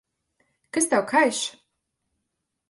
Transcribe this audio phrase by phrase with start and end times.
[0.73, 1.41] Kas tev kaiš?